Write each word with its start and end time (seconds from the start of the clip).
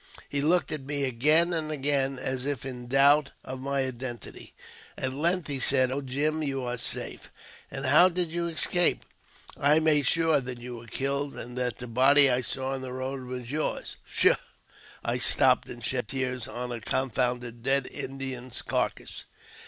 He 0.27 0.41
looked 0.41 0.71
at 0.71 0.81
me 0.81 1.03
again 1.03 1.53
and 1.53 1.69
again, 1.69 2.17
as 2.17 2.47
if 2.47 2.65
in 2.65 2.87
doubt 2.87 3.29
of 3.45 3.59
my 3.59 3.81
identity. 3.81 4.55
At 4.97 5.13
length 5.13 5.45
he 5.47 5.59
said," 5.59 5.91
Oh, 5.91 6.01
Jim, 6.01 6.41
you 6.41 6.63
are 6.63 6.79
safe! 6.79 7.29
And 7.69 7.85
how 7.85 8.09
did 8.09 8.29
you 8.31 8.47
escape? 8.47 9.05
I 9.59 9.79
made 9.79 10.07
sure 10.07 10.41
that 10.41 10.59
you 10.59 10.77
were 10.77 10.87
killed, 10.87 11.37
and 11.37 11.55
that 11.59 11.77
the 11.77 11.85
body 11.85 12.31
I 12.31 12.41
saw 12.41 12.69
on 12.73 12.81
the 12.81 12.91
road 12.93 13.25
was 13.25 13.51
yours. 13.51 13.97
Pshaw! 14.07 14.37
I 15.05 15.19
stopped 15.19 15.69
and 15.69 15.85
shed 15.85 16.07
tears 16.07 16.47
on 16.47 16.71
a 16.71 16.81
confounded 16.81 17.61
dead 17.61 17.85
Indian's 17.85 18.63
carcase 18.63 19.25